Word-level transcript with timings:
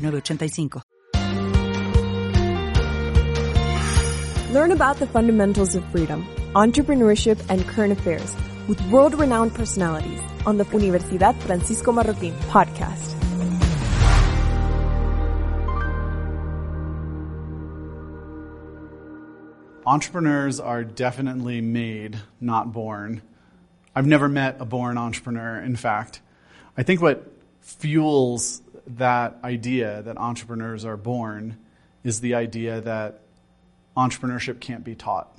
906985. 0.00 0.82
Learn 4.52 4.72
about 4.72 4.96
the 4.96 5.06
fundamentals 5.06 5.74
of 5.76 5.84
freedom, 5.92 6.26
entrepreneurship, 6.54 7.38
and 7.48 7.64
current 7.68 7.92
affairs 7.92 8.34
with 8.66 8.80
world-renowned 8.90 9.54
personalities 9.54 10.20
on 10.44 10.56
the 10.56 10.64
Universidad 10.64 11.36
Francisco 11.42 11.92
Marroquín 11.92 12.32
podcast. 12.48 13.16
Entrepreneurs 19.86 20.60
are 20.60 20.84
definitely 20.84 21.60
made, 21.60 22.20
not 22.40 22.72
born. 22.72 23.22
I've 23.94 24.06
never 24.06 24.28
met 24.28 24.56
a 24.60 24.64
born 24.64 24.98
entrepreneur, 24.98 25.58
in 25.60 25.74
fact. 25.74 26.20
I 26.76 26.82
think 26.84 27.00
what 27.02 27.28
fuels 27.60 28.62
that 28.98 29.38
idea 29.44 30.02
that 30.02 30.16
entrepreneurs 30.18 30.84
are 30.84 30.96
born 30.96 31.58
is 32.02 32.20
the 32.20 32.34
idea 32.34 32.80
that 32.80 33.20
entrepreneurship 33.96 34.60
can't 34.60 34.84
be 34.84 34.94
taught, 34.94 35.36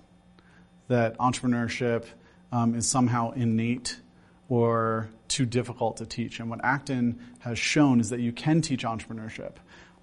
that 0.87 1.17
entrepreneurship 1.17 2.05
um, 2.51 2.75
is 2.75 2.87
somehow 2.87 3.31
innate 3.31 3.97
or 4.49 5.09
too 5.27 5.45
difficult 5.45 5.97
to 5.97 6.05
teach. 6.05 6.39
And 6.39 6.49
what 6.49 6.63
Acton 6.63 7.19
has 7.39 7.57
shown 7.57 7.99
is 7.99 8.09
that 8.09 8.19
you 8.19 8.31
can 8.31 8.61
teach 8.61 8.83
entrepreneurship. 8.83 9.53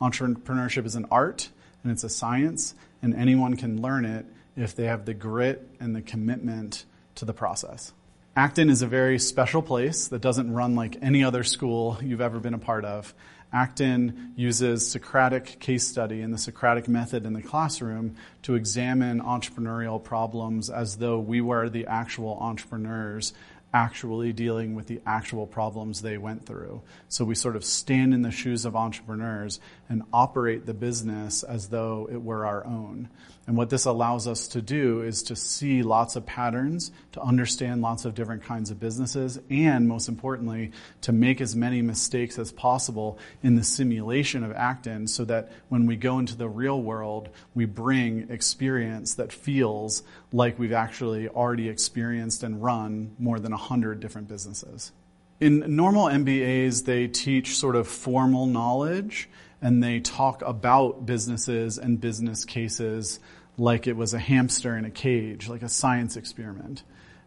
Entrepreneurship 0.01 0.87
is 0.87 0.95
an 0.95 1.07
art 1.11 1.51
and 1.83 1.93
it's 1.93 2.03
a 2.03 2.09
science, 2.09 2.75
and 3.03 3.15
anyone 3.15 3.57
can 3.57 3.81
learn 3.81 4.05
it 4.05 4.27
if 4.57 4.75
they 4.75 4.85
have 4.85 5.05
the 5.05 5.15
grit 5.15 5.69
and 5.79 5.95
the 5.95 6.03
commitment 6.03 6.85
to 7.15 7.25
the 7.25 7.33
process. 7.33 7.93
Acton 8.39 8.71
is 8.71 8.83
a 8.83 8.87
very 8.87 9.19
special 9.19 9.63
place 9.63 10.07
that 10.07 10.21
doesn't 10.21 10.53
run 10.53 10.77
like 10.77 10.97
any 11.03 11.25
other 11.25 11.43
school 11.43 11.99
you've 12.01 12.21
ever 12.21 12.39
been 12.39 12.55
a 12.55 12.59
part 12.59 12.85
of. 12.85 13.13
Acton 13.53 14.35
uses 14.37 14.89
Socratic 14.89 15.59
case 15.59 15.89
study 15.89 16.21
and 16.21 16.33
the 16.33 16.39
Socratic 16.39 16.87
method 16.87 17.27
in 17.27 17.33
the 17.33 17.43
classroom 17.43 18.15
to 18.43 18.55
examine 18.55 19.21
entrepreneurial 19.21 20.01
problems 20.01 20.71
as 20.71 20.99
though 20.99 21.19
we 21.19 21.41
were 21.41 21.69
the 21.69 21.89
actual 21.89 22.39
entrepreneurs 22.41 23.33
actually 23.73 24.33
dealing 24.33 24.75
with 24.75 24.87
the 24.87 25.01
actual 25.07 25.47
problems 25.47 26.01
they 26.01 26.17
went 26.17 26.47
through. 26.47 26.81
So 27.09 27.25
we 27.25 27.35
sort 27.35 27.57
of 27.57 27.65
stand 27.65 28.15
in 28.15 28.23
the 28.23 28.31
shoes 28.31 28.65
of 28.65 28.75
entrepreneurs 28.77 29.61
and 29.89 30.03
operate 30.13 30.65
the 30.67 30.75
business 30.75 31.43
as 31.43 31.69
though 31.69 32.09
it 32.11 32.23
were 32.23 32.47
our 32.47 32.65
own. 32.65 33.09
And 33.47 33.57
what 33.57 33.71
this 33.71 33.87
allows 33.87 34.29
us 34.29 34.49
to 34.49 34.61
do 34.61 35.01
is 35.01 35.23
to 35.25 35.37
see 35.37 35.83
lots 35.83 36.17
of 36.17 36.27
patterns, 36.27 36.93
to 37.13 37.23
understand 37.23 37.81
lots 37.81 38.05
of 38.05 38.15
different 38.15 38.43
kinds 38.43 38.71
of 38.71 38.79
businesses, 38.79 39.41
and 39.49 39.89
most 39.89 40.11
importantly, 40.11 40.73
to 41.03 41.13
make 41.13 41.41
as 41.41 41.57
many 41.57 41.81
mistakes 41.81 42.39
as 42.39 42.53
possible 42.53 43.19
in 43.43 43.55
the 43.55 43.65
simulation 43.65 44.45
of 44.45 44.53
Acton 44.53 45.07
so 45.07 45.25
that 45.25 45.51
when 45.71 45.87
we 45.87 45.97
go 45.97 46.19
into 46.19 46.37
the 46.37 46.49
real 46.49 46.83
world, 46.83 47.31
we 47.55 47.65
bring 47.65 48.29
experience 48.31 49.15
that 49.15 49.33
feels 49.33 50.03
like 50.31 50.59
we've 50.59 50.73
actually 50.75 51.29
already 51.29 51.71
experienced 51.71 52.43
and 52.43 52.63
run 52.63 53.15
more 53.19 53.41
than 53.41 53.55
100 53.59 54.01
different 54.01 54.29
businesses. 54.29 54.93
In 55.41 55.77
normal 55.77 56.07
MBAs, 56.07 56.85
they 56.85 57.07
teach 57.07 57.57
sort 57.57 57.77
of 57.77 57.87
formal 57.87 58.47
knowledge 58.47 59.29
and 59.61 59.83
they 59.83 60.01
talk 60.01 60.43
about 60.43 61.07
businesses 61.07 61.79
and 61.79 62.01
business 62.01 62.45
cases 62.45 63.21
like 63.57 63.87
it 63.87 63.97
was 63.97 64.15
a 64.15 64.19
hamster 64.19 64.77
in 64.77 64.85
a 64.85 64.91
cage, 64.91 65.49
like 65.49 65.63
a 65.63 65.69
science 65.69 66.17
experiment. 66.17 66.83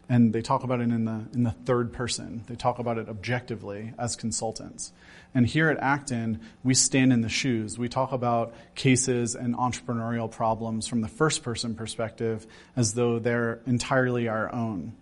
And 0.08 0.32
they 0.32 0.42
talk 0.42 0.64
about 0.64 0.80
it 0.80 0.90
in 0.90 1.04
the, 1.04 1.24
in 1.32 1.42
the 1.42 1.52
third 1.52 1.92
person. 1.92 2.44
They 2.48 2.54
talk 2.54 2.78
about 2.78 2.98
it 2.98 3.08
objectively 3.08 3.92
as 3.98 4.16
consultants. 4.16 4.92
And 5.34 5.46
here 5.46 5.70
at 5.70 5.78
Acton, 5.78 6.40
we 6.62 6.74
stand 6.74 7.12
in 7.12 7.22
the 7.22 7.28
shoes. 7.28 7.78
We 7.78 7.88
talk 7.88 8.12
about 8.12 8.54
cases 8.74 9.34
and 9.34 9.54
entrepreneurial 9.54 10.30
problems 10.30 10.86
from 10.86 11.00
the 11.00 11.08
first 11.08 11.42
person 11.42 11.74
perspective 11.74 12.46
as 12.76 12.94
though 12.94 13.18
they're 13.18 13.60
entirely 13.66 14.28
our 14.28 14.52
own. 14.52 14.94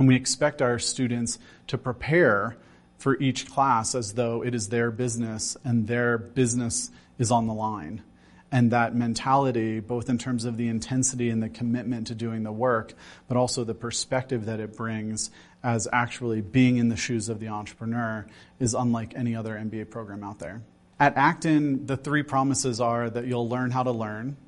And 0.00 0.08
we 0.08 0.16
expect 0.16 0.62
our 0.62 0.78
students 0.78 1.38
to 1.68 1.78
prepare 1.78 2.56
for 2.96 3.20
each 3.20 3.48
class 3.48 3.94
as 3.94 4.14
though 4.14 4.42
it 4.42 4.54
is 4.54 4.70
their 4.70 4.90
business 4.90 5.58
and 5.62 5.86
their 5.86 6.16
business 6.18 6.90
is 7.18 7.30
on 7.30 7.46
the 7.46 7.54
line 7.54 8.02
and 8.50 8.70
that 8.72 8.94
mentality, 8.94 9.78
both 9.78 10.08
in 10.08 10.18
terms 10.18 10.46
of 10.46 10.56
the 10.56 10.68
intensity 10.68 11.30
and 11.30 11.42
the 11.42 11.48
commitment 11.48 12.06
to 12.06 12.14
doing 12.14 12.42
the 12.42 12.50
work, 12.50 12.94
but 13.28 13.36
also 13.36 13.62
the 13.62 13.74
perspective 13.74 14.46
that 14.46 14.58
it 14.58 14.74
brings 14.74 15.30
as 15.62 15.86
actually 15.92 16.40
being 16.40 16.78
in 16.78 16.88
the 16.88 16.96
shoes 16.96 17.28
of 17.28 17.38
the 17.38 17.48
entrepreneur, 17.48 18.26
is 18.58 18.72
unlike 18.72 19.12
any 19.14 19.36
other 19.36 19.54
MBA 19.54 19.90
program 19.90 20.24
out 20.24 20.38
there. 20.38 20.62
At 20.98 21.16
Acton, 21.16 21.86
the 21.86 21.98
three 21.98 22.22
promises 22.22 22.80
are 22.80 23.08
that 23.10 23.26
you'll 23.26 23.48
learn 23.48 23.70
how 23.70 23.82
to 23.82 23.92
learn, 23.92 24.38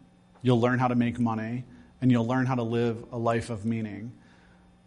you'll 0.41 0.61
learn 0.61 0.79
how 0.79 0.89
to 0.89 0.95
make 0.95 1.21
money, 1.21 1.65
and 2.01 2.11
you'll 2.11 2.27
learn 2.27 2.47
how 2.47 2.55
to 2.55 2.63
live 2.63 3.05
a 3.13 3.19
life 3.19 3.51
of 3.51 3.65
meaning. 3.65 4.13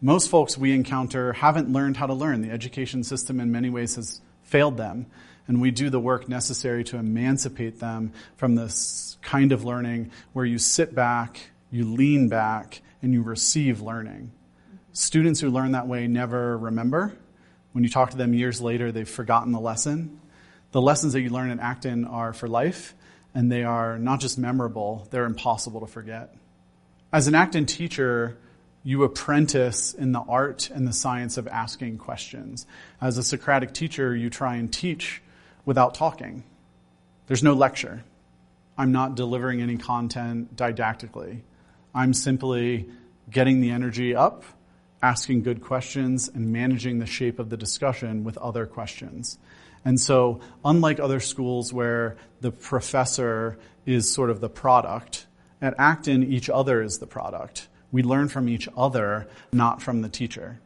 Most 0.06 0.30
folks 0.30 0.56
we 0.56 0.70
encounter 0.70 1.32
haven't 1.32 1.68
learned 1.68 1.96
how 1.96 2.06
to 2.06 2.14
learn. 2.14 2.40
The 2.40 2.52
education 2.52 3.02
system, 3.02 3.40
in 3.40 3.50
many 3.50 3.70
ways, 3.70 3.96
has 3.96 4.20
failed 4.44 4.76
them 4.76 5.06
and 5.48 5.60
we 5.60 5.72
do 5.72 5.90
the 5.90 5.98
work 5.98 6.28
necessary 6.28 6.84
to 6.84 6.96
emancipate 6.96 7.80
them 7.80 8.12
from 8.36 8.54
this 8.54 9.18
kind 9.20 9.50
of 9.50 9.64
learning 9.64 10.12
where 10.32 10.44
you 10.44 10.58
sit 10.58 10.94
back, 10.94 11.50
you 11.72 11.84
lean 11.84 12.28
back, 12.28 12.82
and 13.02 13.12
you 13.12 13.20
receive 13.20 13.80
learning. 13.80 14.30
Students 14.92 15.40
who 15.40 15.50
learn 15.50 15.72
that 15.72 15.88
way 15.88 16.06
never 16.06 16.56
remember. 16.56 17.12
When 17.72 17.82
you 17.82 17.90
talk 17.90 18.10
to 18.10 18.16
them 18.16 18.32
years 18.32 18.60
later, 18.60 18.92
they've 18.92 19.08
forgotten 19.08 19.50
the 19.50 19.58
lesson. 19.58 20.20
The 20.70 20.80
lessons 20.80 21.14
that 21.14 21.22
you 21.22 21.30
learn 21.30 21.50
in 21.50 21.58
Acton 21.58 22.04
are 22.04 22.32
for 22.32 22.46
life, 22.46 22.94
and 23.34 23.50
they 23.50 23.64
are 23.64 23.98
not 23.98 24.20
just 24.20 24.38
memorable, 24.38 25.08
they're 25.10 25.24
impossible 25.24 25.80
to 25.80 25.88
forget. 25.88 26.32
As 27.12 27.26
an 27.26 27.34
Acton 27.34 27.66
teacher, 27.66 28.38
you 28.86 29.02
apprentice 29.02 29.94
in 29.94 30.12
the 30.12 30.20
art 30.20 30.70
and 30.70 30.86
the 30.86 30.92
science 30.92 31.38
of 31.38 31.48
asking 31.48 31.98
questions. 31.98 32.68
As 33.00 33.18
a 33.18 33.22
Socratic 33.24 33.74
teacher, 33.74 34.14
you 34.14 34.30
try 34.30 34.54
and 34.54 34.72
teach 34.72 35.20
without 35.64 35.96
talking. 35.96 36.44
There's 37.26 37.42
no 37.42 37.54
lecture. 37.54 38.04
I'm 38.78 38.92
not 38.92 39.16
delivering 39.16 39.60
any 39.60 39.76
content 39.76 40.54
didactically. 40.54 41.40
I'm 41.96 42.14
simply 42.14 42.88
getting 43.28 43.60
the 43.60 43.72
energy 43.72 44.14
up, 44.14 44.44
asking 45.02 45.42
good 45.42 45.62
questions, 45.62 46.28
and 46.28 46.52
managing 46.52 47.00
the 47.00 47.06
shape 47.06 47.40
of 47.40 47.50
the 47.50 47.56
discussion 47.56 48.22
with 48.22 48.38
other 48.38 48.66
questions. 48.66 49.36
And 49.84 50.00
so, 50.00 50.38
unlike 50.64 51.00
other 51.00 51.18
schools 51.18 51.72
where 51.72 52.18
the 52.40 52.52
professor 52.52 53.58
is 53.84 54.14
sort 54.14 54.30
of 54.30 54.40
the 54.40 54.48
product, 54.48 55.26
at 55.60 55.74
Acton, 55.76 56.22
each 56.32 56.48
other 56.48 56.82
is 56.82 56.98
the 56.98 57.08
product. 57.08 57.66
We 57.92 58.02
learn 58.02 58.28
from 58.28 58.48
each 58.48 58.68
other, 58.76 59.28
not 59.52 59.82
from 59.82 60.02
the 60.02 60.08
teacher. 60.08 60.60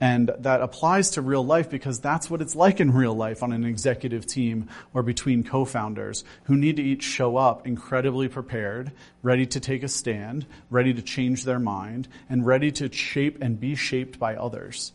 And 0.00 0.30
that 0.38 0.62
applies 0.62 1.10
to 1.10 1.20
real 1.20 1.44
life 1.44 1.68
because 1.68 2.00
that's 2.00 2.30
what 2.30 2.40
it's 2.40 2.56
like 2.56 2.80
in 2.80 2.94
real 2.94 3.14
life 3.14 3.42
on 3.42 3.52
an 3.52 3.64
executive 3.64 4.26
team 4.26 4.70
or 4.94 5.02
between 5.02 5.44
co-founders 5.44 6.24
who 6.44 6.56
need 6.56 6.76
to 6.76 6.82
each 6.82 7.02
show 7.02 7.36
up 7.36 7.66
incredibly 7.66 8.26
prepared, 8.26 8.92
ready 9.22 9.44
to 9.46 9.60
take 9.60 9.82
a 9.82 9.88
stand, 9.88 10.46
ready 10.70 10.94
to 10.94 11.02
change 11.02 11.44
their 11.44 11.58
mind, 11.58 12.08
and 12.30 12.46
ready 12.46 12.72
to 12.72 12.90
shape 12.90 13.42
and 13.42 13.60
be 13.60 13.74
shaped 13.74 14.18
by 14.18 14.36
others. 14.36 14.94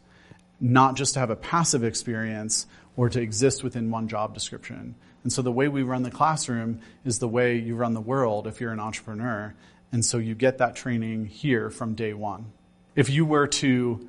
Not 0.60 0.96
just 0.96 1.14
to 1.14 1.20
have 1.20 1.30
a 1.30 1.36
passive 1.36 1.84
experience 1.84 2.66
or 2.98 3.10
to 3.10 3.22
exist 3.22 3.64
within 3.64 3.92
one 3.92 4.08
job 4.08 4.34
description. 4.34 4.96
And 5.22 5.32
so 5.32 5.44
the 5.44 5.52
way 5.52 5.68
we 5.68 5.84
run 5.84 6.02
the 6.02 6.10
classroom 6.10 6.80
is 7.04 7.20
the 7.20 7.28
way 7.28 7.58
you 7.58 7.76
run 7.76 7.94
the 7.94 8.02
world 8.02 8.48
if 8.48 8.60
you're 8.60 8.72
an 8.72 8.80
entrepreneur. 8.80 9.54
And 9.96 10.04
so 10.04 10.18
you 10.18 10.36
get 10.36 10.58
that 10.58 10.76
training 10.76 11.28
here 11.28 11.70
from 11.70 11.96
day 11.96 12.14
one. 12.14 12.52
If 12.98 13.10
you 13.10 13.26
were 13.26 13.48
to 13.48 14.06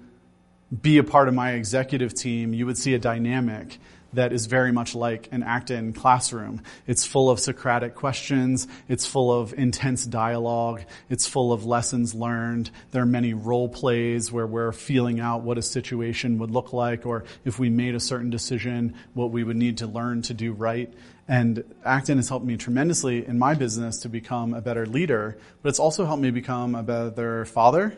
be 0.83 0.99
a 0.99 1.05
part 1.05 1.29
of 1.29 1.35
my 1.35 1.53
executive 1.53 2.13
team, 2.13 2.53
you 2.53 2.67
would 2.67 2.77
see 2.77 2.95
a 2.95 2.99
dynamic 2.99 3.79
that 4.17 4.33
is 4.33 4.47
very 4.47 4.73
much 4.73 4.95
like 4.95 5.29
an 5.31 5.43
Acton 5.43 5.93
classroom. 5.93 6.63
It's 6.87 7.07
full 7.07 7.31
of 7.31 7.39
Socratic 7.39 7.95
questions. 7.95 8.67
It's 8.89 9.07
full 9.07 9.33
of 9.33 9.55
intense 9.55 10.05
dialogue. 10.05 10.83
It's 11.09 11.27
full 11.27 11.53
of 11.53 11.65
lessons 11.65 12.15
learned. 12.15 12.71
There 12.91 13.03
are 13.03 13.07
many 13.07 13.35
role 13.35 13.69
plays 13.69 14.33
where 14.33 14.47
we're 14.47 14.73
feeling 14.73 15.21
out 15.21 15.43
what 15.43 15.59
a 15.59 15.63
situation 15.63 16.39
would 16.39 16.51
look 16.51 16.73
like 16.73 17.07
or 17.07 17.25
if 17.45 17.59
we 17.59 17.71
made 17.71 17.95
a 17.95 18.01
certain 18.01 18.31
decision, 18.31 18.95
what 19.15 19.31
we 19.31 19.45
would 19.45 19.57
need 19.57 19.79
to 19.79 19.87
learn 19.87 20.23
to 20.23 20.35
do 20.35 20.53
right. 20.53 20.93
And 21.29 21.65
Acton 21.85 22.19
has 22.19 22.29
helped 22.29 22.47
me 22.47 22.57
tremendously 22.57 23.27
in 23.27 23.39
my 23.39 23.55
business 23.55 23.99
to 23.99 24.09
become 24.09 24.55
a 24.55 24.61
better 24.61 24.87
leader, 24.87 25.37
but 25.63 25.69
it's 25.69 25.81
also 25.81 26.07
helped 26.07 26.23
me 26.23 26.31
become 26.31 26.75
a 26.75 26.83
better 26.83 27.45
father, 27.45 27.97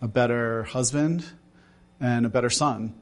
a 0.00 0.08
better 0.08 0.64
husband, 0.64 1.24
and 2.00 2.26
a 2.26 2.28
better 2.28 2.50
son. 2.50 2.94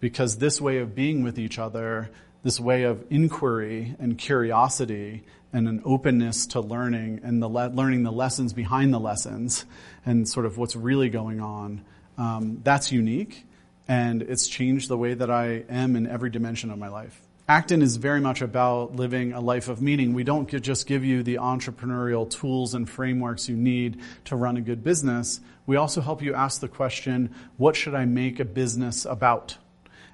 Because 0.00 0.38
this 0.38 0.60
way 0.60 0.78
of 0.78 0.94
being 0.94 1.22
with 1.22 1.38
each 1.38 1.58
other, 1.58 2.10
this 2.42 2.60
way 2.60 2.84
of 2.84 3.04
inquiry 3.10 3.96
and 3.98 4.16
curiosity 4.16 5.24
and 5.52 5.68
an 5.68 5.82
openness 5.84 6.46
to 6.48 6.60
learning 6.60 7.20
and 7.24 7.42
the 7.42 7.48
le- 7.48 7.70
learning 7.70 8.02
the 8.02 8.12
lessons 8.12 8.52
behind 8.52 8.92
the 8.92 9.00
lessons 9.00 9.64
and 10.04 10.28
sort 10.28 10.46
of 10.46 10.58
what's 10.58 10.76
really 10.76 11.08
going 11.08 11.40
on, 11.40 11.84
um, 12.18 12.60
that's 12.62 12.92
unique. 12.92 13.46
And 13.88 14.22
it's 14.22 14.48
changed 14.48 14.88
the 14.88 14.98
way 14.98 15.14
that 15.14 15.30
I 15.30 15.64
am 15.68 15.96
in 15.96 16.06
every 16.06 16.30
dimension 16.30 16.70
of 16.70 16.78
my 16.78 16.88
life. 16.88 17.20
Acton 17.48 17.80
is 17.80 17.96
very 17.96 18.20
much 18.20 18.42
about 18.42 18.96
living 18.96 19.32
a 19.32 19.40
life 19.40 19.68
of 19.68 19.80
meaning. 19.80 20.14
We 20.14 20.24
don't 20.24 20.48
just 20.48 20.88
give 20.88 21.04
you 21.04 21.22
the 21.22 21.36
entrepreneurial 21.36 22.28
tools 22.28 22.74
and 22.74 22.90
frameworks 22.90 23.48
you 23.48 23.56
need 23.56 24.00
to 24.24 24.34
run 24.34 24.56
a 24.56 24.60
good 24.60 24.82
business. 24.82 25.38
We 25.64 25.76
also 25.76 26.00
help 26.00 26.22
you 26.22 26.34
ask 26.34 26.60
the 26.60 26.68
question, 26.68 27.32
what 27.56 27.76
should 27.76 27.94
I 27.94 28.04
make 28.04 28.40
a 28.40 28.44
business 28.44 29.04
about? 29.04 29.58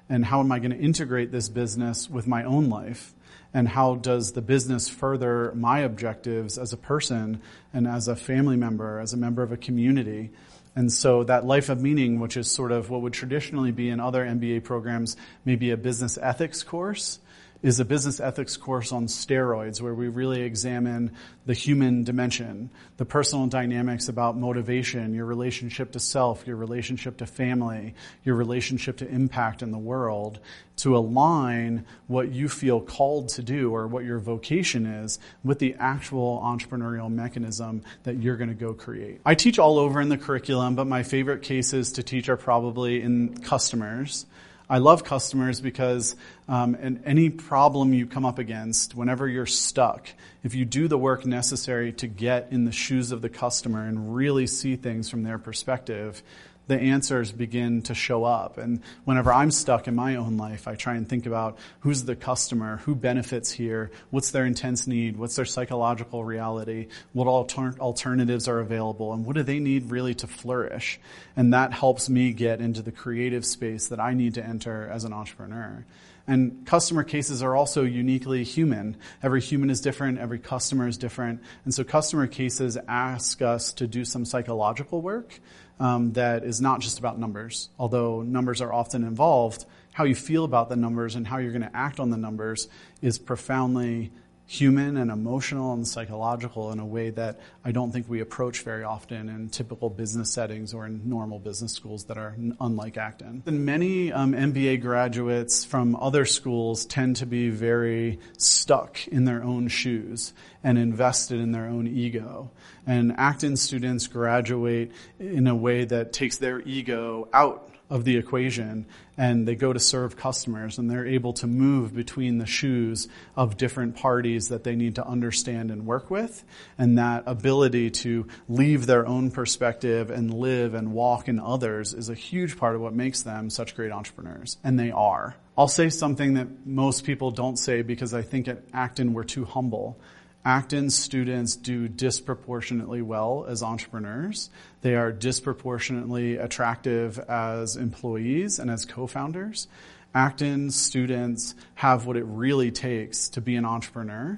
And 0.09 0.25
how 0.25 0.39
am 0.39 0.51
I 0.51 0.59
going 0.59 0.71
to 0.71 0.77
integrate 0.77 1.31
this 1.31 1.49
business 1.49 2.09
with 2.09 2.27
my 2.27 2.43
own 2.43 2.69
life? 2.69 3.13
And 3.53 3.67
how 3.67 3.95
does 3.95 4.31
the 4.33 4.41
business 4.41 4.89
further 4.89 5.53
my 5.55 5.79
objectives 5.79 6.57
as 6.57 6.73
a 6.73 6.77
person 6.77 7.41
and 7.73 7.87
as 7.87 8.07
a 8.07 8.15
family 8.15 8.57
member, 8.57 8.99
as 8.99 9.13
a 9.13 9.17
member 9.17 9.43
of 9.43 9.51
a 9.51 9.57
community? 9.57 10.31
And 10.75 10.91
so 10.91 11.23
that 11.25 11.45
life 11.45 11.69
of 11.69 11.81
meaning, 11.81 12.19
which 12.19 12.35
is 12.35 12.49
sort 12.49 12.71
of 12.71 12.89
what 12.89 13.01
would 13.01 13.13
traditionally 13.13 13.71
be 13.71 13.89
in 13.89 13.99
other 13.99 14.25
MBA 14.25 14.63
programs, 14.63 15.15
maybe 15.45 15.69
a 15.69 15.77
business 15.77 16.17
ethics 16.17 16.63
course, 16.63 17.19
is 17.63 17.79
a 17.79 17.85
business 17.85 18.19
ethics 18.19 18.57
course 18.57 18.91
on 18.91 19.07
steroids 19.07 19.81
where 19.81 19.93
we 19.93 20.09
really 20.09 20.41
examine 20.41 21.09
the 21.45 21.53
human 21.53 22.03
dimension, 22.03 22.69
the 22.97 23.05
personal 23.05 23.47
dynamics 23.47 24.09
about 24.09 24.37
motivation, 24.37 25.13
your 25.13 25.25
relationship 25.25 25.93
to 25.93 25.99
self, 25.99 26.45
your 26.45 26.57
relationship 26.57 27.17
to 27.17 27.25
family, 27.25 27.95
your 28.25 28.35
relationship 28.35 28.97
to 28.97 29.07
impact 29.07 29.61
in 29.61 29.71
the 29.71 29.77
world 29.77 30.39
to 30.75 30.97
align 30.97 31.85
what 32.07 32.31
you 32.31 32.49
feel 32.49 32.81
called 32.81 33.29
to 33.29 33.41
do 33.41 33.73
or 33.73 33.87
what 33.87 34.03
your 34.03 34.19
vocation 34.19 34.85
is 34.85 35.17
with 35.43 35.59
the 35.59 35.75
actual 35.79 36.41
entrepreneurial 36.43 37.09
mechanism 37.09 37.81
that 38.03 38.17
you're 38.17 38.37
going 38.37 38.49
to 38.49 38.55
go 38.55 38.73
create. 38.73 39.21
I 39.25 39.35
teach 39.35 39.57
all 39.57 39.79
over 39.79 40.01
in 40.01 40.09
the 40.09 40.17
curriculum, 40.17 40.75
but 40.75 40.85
my 40.85 41.03
favorite 41.03 41.43
cases 41.43 41.93
to 41.93 42.03
teach 42.03 42.27
are 42.27 42.37
probably 42.37 43.01
in 43.01 43.37
customers. 43.37 44.25
I 44.73 44.79
love 44.79 45.03
customers 45.03 45.61
because 45.61 46.15
um, 46.47 46.73
and 46.73 47.03
any 47.05 47.29
problem 47.29 47.93
you 47.93 48.07
come 48.07 48.25
up 48.25 48.39
against, 48.39 48.95
whenever 48.95 49.27
you're 49.27 49.45
stuck, 49.45 50.07
if 50.43 50.55
you 50.55 50.65
do 50.65 50.87
the 50.87 50.97
work 50.97 51.27
necessary 51.27 51.93
to 51.93 52.07
get 52.07 52.47
in 52.49 52.65
the 52.65 52.71
shoes 52.71 53.11
of 53.11 53.21
the 53.21 53.29
customer 53.29 53.85
and 53.85 54.15
really 54.15 54.47
see 54.47 54.75
things 54.75 55.11
from 55.11 55.21
their 55.21 55.37
perspective, 55.37 56.23
the 56.67 56.79
answers 56.79 57.31
begin 57.31 57.81
to 57.83 57.93
show 57.93 58.23
up. 58.23 58.57
And 58.57 58.81
whenever 59.03 59.33
I'm 59.33 59.51
stuck 59.51 59.87
in 59.87 59.95
my 59.95 60.15
own 60.15 60.37
life, 60.37 60.67
I 60.67 60.75
try 60.75 60.95
and 60.95 61.07
think 61.07 61.25
about 61.25 61.57
who's 61.81 62.03
the 62.03 62.15
customer, 62.15 62.77
who 62.77 62.95
benefits 62.95 63.51
here, 63.51 63.91
what's 64.11 64.31
their 64.31 64.45
intense 64.45 64.87
need, 64.87 65.17
what's 65.17 65.35
their 65.35 65.45
psychological 65.45 66.23
reality, 66.23 66.87
what 67.11 67.27
alter- 67.27 67.75
alternatives 67.79 68.47
are 68.47 68.59
available, 68.59 69.13
and 69.13 69.25
what 69.25 69.35
do 69.35 69.43
they 69.43 69.59
need 69.59 69.91
really 69.91 70.13
to 70.15 70.27
flourish. 70.27 70.99
And 71.35 71.53
that 71.53 71.73
helps 71.73 72.09
me 72.09 72.31
get 72.31 72.61
into 72.61 72.81
the 72.81 72.91
creative 72.91 73.45
space 73.45 73.87
that 73.87 73.99
I 73.99 74.13
need 74.13 74.35
to 74.35 74.45
enter 74.45 74.87
as 74.87 75.03
an 75.03 75.13
entrepreneur. 75.13 75.85
And 76.25 76.65
customer 76.65 77.03
cases 77.03 77.43
are 77.43 77.53
also 77.53 77.83
uniquely 77.83 78.45
human. 78.45 78.95
Every 79.21 79.41
human 79.41 79.69
is 79.69 79.81
different, 79.81 80.19
every 80.19 80.39
customer 80.39 80.87
is 80.87 80.97
different. 80.97 81.41
And 81.65 81.73
so 81.73 81.83
customer 81.83 82.27
cases 82.27 82.77
ask 82.87 83.41
us 83.41 83.73
to 83.73 83.87
do 83.87 84.05
some 84.05 84.23
psychological 84.23 85.01
work 85.01 85.41
um, 85.79 86.13
that 86.13 86.43
is 86.43 86.61
not 86.61 86.81
just 86.81 86.99
about 86.99 87.19
numbers, 87.19 87.69
although 87.79 88.21
numbers 88.21 88.61
are 88.61 88.71
often 88.71 89.03
involved. 89.03 89.65
How 89.93 90.05
you 90.05 90.15
feel 90.15 90.43
about 90.43 90.69
the 90.69 90.75
numbers 90.75 91.15
and 91.15 91.27
how 91.27 91.37
you're 91.37 91.51
going 91.51 91.63
to 91.63 91.75
act 91.75 91.99
on 91.99 92.09
the 92.09 92.17
numbers 92.17 92.67
is 93.01 93.17
profoundly 93.17 94.11
human 94.53 94.97
and 94.97 95.09
emotional 95.09 95.73
and 95.73 95.87
psychological 95.87 96.71
in 96.71 96.79
a 96.79 96.85
way 96.85 97.09
that 97.09 97.39
I 97.65 97.71
don't 97.71 97.91
think 97.91 98.07
we 98.07 98.21
approach 98.21 98.61
very 98.61 98.83
often 98.83 99.27
in 99.27 99.49
typical 99.49 99.89
business 99.89 100.31
settings 100.31 100.75
or 100.75 100.85
in 100.85 101.09
normal 101.09 101.39
business 101.39 101.73
schools 101.73 102.03
that 102.05 102.19
are 102.19 102.35
unlike 102.59 102.95
Acton. 102.95 103.41
And 103.47 103.65
many 103.65 104.11
um, 104.11 104.33
MBA 104.33 104.79
graduates 104.81 105.65
from 105.65 105.95
other 105.95 106.25
schools 106.25 106.85
tend 106.85 107.15
to 107.15 107.25
be 107.25 107.49
very 107.49 108.19
stuck 108.37 109.07
in 109.07 109.25
their 109.25 109.43
own 109.43 109.69
shoes 109.69 110.33
and 110.63 110.77
invested 110.77 111.39
in 111.39 111.51
their 111.51 111.65
own 111.65 111.87
ego. 111.87 112.51
And 112.85 113.15
Acton 113.17 113.57
students 113.57 114.05
graduate 114.05 114.91
in 115.19 115.47
a 115.47 115.55
way 115.55 115.85
that 115.85 116.13
takes 116.13 116.37
their 116.37 116.61
ego 116.61 117.27
out 117.33 117.72
of 117.89 118.05
the 118.05 118.17
equation 118.17 118.85
and 119.17 119.47
they 119.47 119.55
go 119.55 119.71
to 119.71 119.79
serve 119.79 120.17
customers 120.17 120.77
and 120.77 120.89
they're 120.89 121.05
able 121.05 121.33
to 121.33 121.47
move 121.47 121.93
between 121.93 122.39
the 122.39 122.45
shoes 122.45 123.07
of 123.35 123.57
different 123.57 123.95
parties 123.95 124.47
that 124.47 124.63
they 124.63 124.75
need 124.75 124.95
to 124.95 125.05
understand 125.05 125.69
and 125.69 125.85
work 125.85 126.09
with. 126.09 126.43
And 126.77 126.97
that 126.97 127.23
ability 127.27 127.91
to 127.91 128.27
leave 128.49 128.85
their 128.85 129.05
own 129.05 129.29
perspective 129.29 130.09
and 130.09 130.33
live 130.33 130.73
and 130.73 130.93
walk 130.93 131.27
in 131.27 131.39
others 131.39 131.93
is 131.93 132.09
a 132.09 132.15
huge 132.15 132.57
part 132.57 132.75
of 132.75 132.81
what 132.81 132.93
makes 132.93 133.21
them 133.21 133.49
such 133.49 133.75
great 133.75 133.91
entrepreneurs. 133.91 134.57
And 134.63 134.79
they 134.79 134.91
are. 134.91 135.35
I'll 135.57 135.67
say 135.67 135.89
something 135.89 136.33
that 136.33 136.65
most 136.65 137.03
people 137.03 137.29
don't 137.29 137.57
say 137.57 137.83
because 137.83 138.13
I 138.13 138.23
think 138.23 138.47
at 138.47 138.63
Acton 138.73 139.13
we're 139.13 139.23
too 139.23 139.45
humble. 139.45 139.99
Acton 140.45 140.89
students 140.89 141.55
do 141.55 141.87
disproportionately 141.87 143.01
well 143.01 143.45
as 143.47 143.63
entrepreneurs. 143.63 144.49
They 144.81 144.95
are 144.95 145.09
disproportionately 145.11 146.35
attractive 146.35 147.17
as 147.17 147.77
employees 147.77 148.59
and 148.59 148.69
as 148.69 148.83
co-founders. 148.83 149.69
Acton 150.13 150.69
students 150.71 151.55
have 151.75 152.05
what 152.05 152.17
it 152.17 152.25
really 152.25 152.71
takes 152.71 153.29
to 153.29 153.41
be 153.41 153.55
an 153.55 153.65
entrepreneur, 153.65 154.37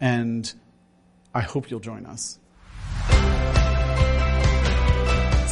and 0.00 0.52
I 1.34 1.40
hope 1.40 1.70
you'll 1.70 1.80
join 1.80 2.04
us. 2.04 2.38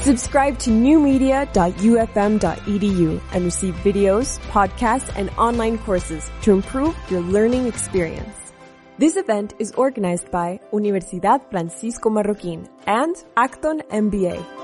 Subscribe 0.03 0.59
to 0.59 0.71
newmedia.ufm.edu 0.71 3.21
and 3.33 3.45
receive 3.45 3.75
videos, 3.77 4.39
podcasts, 4.51 5.11
and 5.17 5.31
online 5.31 5.79
courses 5.79 6.31
to 6.43 6.53
improve 6.53 6.95
your 7.11 7.23
learning 7.23 7.67
experience. 7.67 8.44
This 8.97 9.17
event 9.17 9.55
is 9.59 9.73
organized 9.73 10.31
by 10.31 10.61
Universidad 10.73 11.51
Francisco 11.51 12.11
Marroquín 12.11 12.69
and 12.87 13.17
Acton 13.37 13.83
MBA. 13.91 14.64